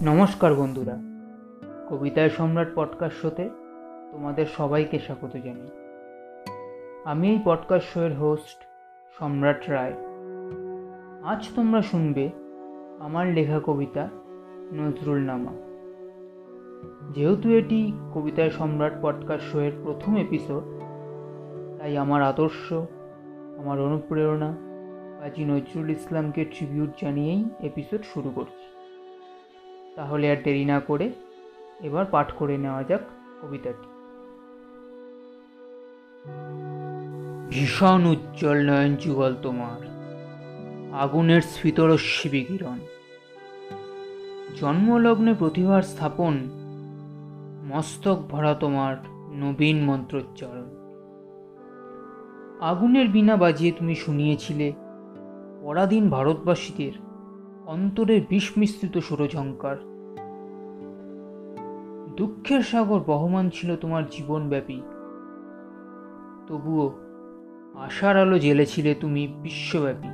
নমস্কার 0.00 0.54
বন্ধুরা। 0.54 0.98
কবিতায় 1.88 2.28
সম্রাট 2.28 2.68
পডকাস্ট 2.74 3.16
শোতে 3.16 3.50
তোমাদের 4.12 4.46
সবাইকে 4.46 4.98
স্বাগত 4.98 5.36
জানাই। 5.36 5.68
আমি 7.04 7.30
এই 7.30 7.38
পডকাস্ট 7.44 7.88
শোয়ের 7.88 8.16
হোস্ট 8.16 8.58
সম্রাট 9.18 9.70
রায়। 9.70 9.92
আজ 11.22 11.48
তোমরা 11.56 11.82
শুনবে 11.82 12.30
আমার 13.00 13.26
লেখা 13.26 13.60
কবিতা 13.64 14.08
নজরুল 14.72 15.18
নামা 15.18 15.52
যেহেতু 17.14 17.50
এটি 17.50 17.92
কবিতায় 18.14 18.50
সম্রাট 18.50 18.92
পডকাস্ট 19.02 19.52
শোয়ের 19.52 19.72
প্রথম 19.84 20.16
এপিসোড 20.16 20.62
তাই 21.80 21.98
আমার 21.98 22.22
আদর্শ, 22.22 22.72
আমার 23.58 23.80
অনুপ্রেরণা, 23.80 24.56
কাজী 25.20 25.44
নজরুল 25.44 25.90
ইসলামকে 25.90 26.44
ট্রিবিউট 26.44 26.90
জানিয়েই 27.02 27.44
এপিসোড 27.60 28.00
শুরু 28.02 28.32
করছি। 28.34 28.81
তাহলে 29.96 30.30
আর 30.30 30.36
দেরি 30.44 30.64
না 30.64 30.80
করে 30.80 31.10
এবার 31.80 32.04
পাঠ 32.10 32.32
করে 32.32 32.58
নেওয়া 32.58 32.82
যাক 32.82 33.00
কবিতাটি। 33.42 33.88
ভীষণ 37.50 38.06
উজ্জ্বল 38.06 38.70
নয়ন 38.70 38.96
যুগল 38.96 39.34
তোমার, 39.42 39.80
আগুনের 40.92 41.42
স্ফীতরশ্মি 41.42 42.30
বিকিরণ। 42.30 42.78
জন্মলগ্নে 44.60 45.34
প্রতিভার 45.34 45.82
স্থাপন, 45.82 46.34
মস্তক 47.64 48.18
ভরা 48.30 48.54
তোমার 48.54 48.96
নবীন 49.32 49.84
মন্ত্রোচ্চারণ। 49.84 50.68
আগুনের 52.60 53.08
বিনা 53.08 53.36
বাজিয়ে 53.36 53.72
তুমি 53.72 53.94
শুনিয়েছিলে 53.94 54.72
পরাধীন 55.62 56.10
ভারতবাসীদের 56.10 57.11
অন্তরে 57.66 58.24
বিস্মিশ্রিত 58.28 58.98
সুরঝঙ্কার 58.98 59.76
দুঃখের 62.16 62.62
সাগর 62.62 63.00
বহমান 63.06 63.50
ছিল 63.50 63.76
তোমার 63.76 64.02
জীবনব্যাপী। 64.10 64.80
তবুও 66.46 66.92
আশার 67.74 68.16
আলো 68.16 68.38
জ্বেলেছিলে 68.38 68.94
তুমি 68.94 69.26
বিশ্বব্যাপী। 69.26 70.08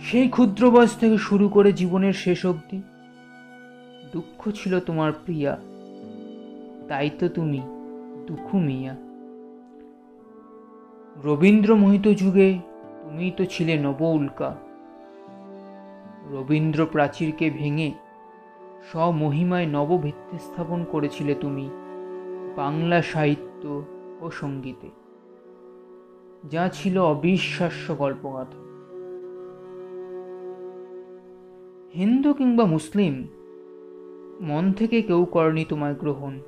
সেই 0.00 0.28
ক্ষুদ্র 0.28 0.70
বয়স 0.70 0.96
থেকে 0.96 1.18
শুরু 1.18 1.48
করে 1.48 1.72
জীবনের 1.72 2.12
শেষ 2.12 2.46
অবধি 2.46 2.82
দুঃখ 4.12 4.50
ছিল 4.54 4.80
তোমার 4.80 5.12
প্রিয়া। 5.12 5.58
তাই 6.88 7.10
তো 7.10 7.28
তুমি 7.28 7.60
দুঃখ 8.26 8.54
মিয়া। 8.54 8.96
রবীন্দ্র 11.24 11.76
মোহিত 11.76 12.08
যুগে 12.08 12.58
তুমি 13.02 13.30
তো 13.36 13.44
ছিলে 13.44 13.78
নব 13.78 14.02
উল্কা। 14.02 14.56
রবীন্দ্র 16.32 16.86
প্রাচীরকে 16.86 17.50
ভেঙে 17.50 17.92
স্বমহিমায় 18.90 19.66
নবভিত্তি 19.66 20.38
স্থাপন 20.38 20.84
করেছিলে 20.84 21.34
তুমি 21.34 21.70
বাংলা 22.56 23.02
সাহিত্য 23.02 23.84
ও 24.20 24.30
সঙ্গীতে। 24.30 24.90
যা 26.50 26.68
ছিল 26.68 26.98
অবিশ্বাস্য 26.98 27.96
গল্পগাথা। 27.96 28.68
হিন্দু 31.94 32.34
কিংবা 32.34 32.64
মুসলিম, 32.64 33.28
মন 34.40 34.72
থেকে 34.72 35.02
কেউ 35.02 35.24
করেনি 35.24 35.64
তোমায় 35.64 35.94
গ্রহণ। 35.94 36.40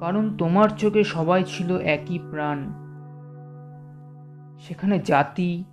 কারণ 0.00 0.36
তোমার 0.36 0.68
চোখে 0.68 1.04
সবাই 1.04 1.44
ছিল 1.46 1.78
একই 1.78 2.18
প্রাণ। 2.30 2.58
সেখানে 4.58 4.98
জাতি, 4.98 5.64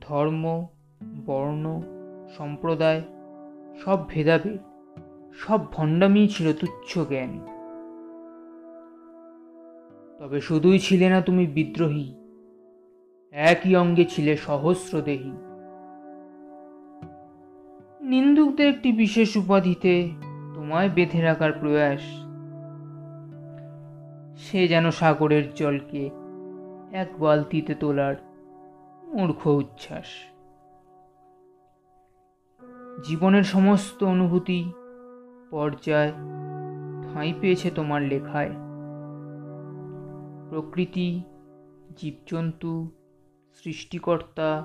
ধর্ম 0.00 0.66
বর্ণ, 1.00 1.80
সম্প্রদায়, 2.28 3.02
সব 3.84 4.08
ভেদাভেদ, 4.08 4.58
সব 5.38 5.60
ভণ্ডামি 5.72 6.28
ছিল 6.28 6.52
তুচ্ছ 6.52 6.98
জ্ঞান। 6.98 7.40
তবে 10.18 10.40
শুধুই 10.40 10.78
ছিলে 10.78 11.08
না 11.08 11.20
তুমি 11.20 11.46
বিদ্রোহী, 11.46 12.14
একই 13.32 13.76
অঙ্গে 13.76 14.04
ছিলে 14.04 14.36
সহস্রদেহী। 14.36 15.32
নিন্দুকদের 18.00 18.68
একটি 18.68 18.92
বিশেষ 18.92 19.36
উপাধিতে 19.36 20.10
তোমায় 20.54 20.88
বেঁধে 20.88 21.22
রাখার 21.22 21.52
প্রয়াস। 21.52 22.00
সে 24.36 24.68
যেন 24.68 24.90
সাগরের 24.90 25.54
জলকে 25.54 26.10
এক 26.92 27.08
বালতিতে 27.18 27.74
তোলার 27.74 28.14
মূর্খ 29.04 29.46
উচ্ছ্বাস। 29.46 30.37
জীবনের 33.02 33.42
সমস্ত 33.42 34.04
অনুভূতি, 34.04 34.72
পর্যায় 35.50 36.12
ঠাঁই 37.12 37.34
পেয়েছে 37.40 37.70
তোমার 37.70 38.02
লেখায়। 38.02 38.50
প্রকৃতি, 40.50 41.22
জীবজন্তু, 41.96 42.90
সৃষ্টিকর্তা, 43.52 44.64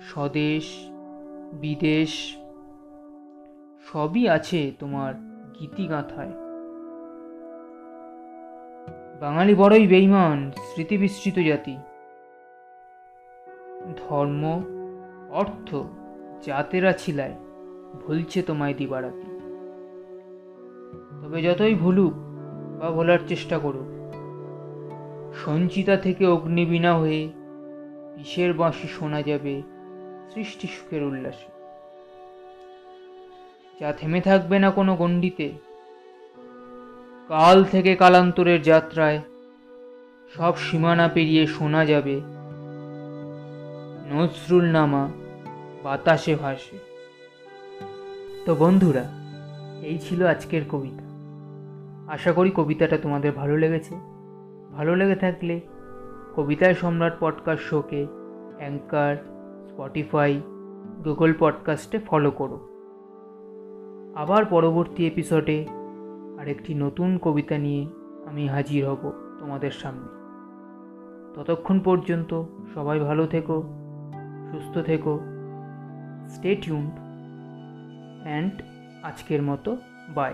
স্বদেশ, 0.00 0.86
বিদেশ, 1.52 2.36
সবই 3.92 4.28
আছে 4.28 4.72
তোমার 4.78 5.14
গীতিগাথায়। 5.60 6.32
বাঙালি 9.20 9.54
বড়ই 9.54 9.86
বেইমান 9.86 10.50
স্মৃতিবিস্মৃত 10.50 11.48
জাতি। 11.48 11.76
ধর্ম, 13.96 14.62
অর্থ, 15.30 15.74
জাতেরা 16.46 16.92
ছিলায়। 16.92 17.34
ভুলছে 18.00 18.42
তোমায় 18.42 18.74
দিবারাতি। 18.74 19.28
তবে 21.22 21.42
যতই 21.42 21.74
ভুলুক 21.74 22.12
বা 22.80 22.90
ভোলার 22.90 23.18
চেষ্টা 23.28 23.58
করুক, 23.58 23.88
সঞ্চিতা 25.44 25.96
থেকে 25.96 26.26
অগ্নিবীণা 26.26 26.94
হয়ে 26.94 27.28
বিষের 28.16 28.52
বাঁশি 28.52 28.88
শোনা 28.88 29.22
যাবে 29.22 29.62
সৃষ্টি 30.34 30.66
সুখের 30.66 31.02
উল্লাসে। 31.02 31.48
যা 33.80 33.92
থেমে 33.92 34.20
থাকবে 34.20 34.58
না 34.58 34.70
কোনো 34.70 34.96
গণ্ডিতে, 34.96 35.52
কাল 37.28 37.64
থেকে 37.64 37.94
কালান্তরের 37.96 38.62
যাত্রায় 38.62 39.18
সব 40.36 40.56
সীমানা 40.56 41.08
পেরিয়ে 41.08 41.46
শোনা 41.46 41.84
যাবে 41.84 42.16
নজরুল 44.10 44.64
নামা 44.64 45.08
বাতাসে 45.82 46.34
ভাসে। 46.34 46.91
তো 48.46 48.54
বন্ধুরা, 48.54 49.04
এই 49.82 49.98
ছিল 49.98 50.26
আজকের 50.26 50.62
কবিতা। 50.70 51.04
আশা 52.12 52.32
করি 52.32 52.50
কবিতাটা 52.54 52.98
তোমাদের 52.98 53.32
ভালো 53.32 53.56
লেগেছে। 53.56 53.94
ভালো 54.72 54.96
লেগে 54.96 55.14
থাকলে 55.14 55.60
কবিতায় 56.36 56.74
সম্রাট 56.74 57.12
পডকাস্ট 57.20 57.64
শোকে 57.64 58.06
অ্যাঙ্কার, 58.58 59.16
স্পটিফাই, 59.68 60.42
গুগল 61.04 61.34
পডকাস্টে 61.38 61.98
ফলো 61.98 62.30
করো। 62.30 62.58
আবার 64.14 64.44
পরবর্তী 64.44 65.06
এপিসোডে 65.06 65.66
আরেকটি 66.40 66.74
নতুন 66.74 67.18
কবিতা 67.18 67.58
নিয়ে 67.58 67.86
আমি 68.26 68.48
হাজির 68.48 68.88
হব 68.88 69.12
তোমাদের 69.38 69.70
সামনে। 69.70 70.08
ততক্ষণ 71.34 71.80
পর্যন্ত 71.80 72.42
সবাই 72.74 73.00
ভালো 73.00 73.26
থেকো, 73.26 73.62
সুস্থ 74.50 74.78
থেকো 74.78 75.20
স্টে 76.28 76.54
টিউন্ড 76.54 76.90
অ্যান্ড 78.24 78.54
আজকের 79.02 79.42
মতো 79.42 79.70
বাই 80.08 80.32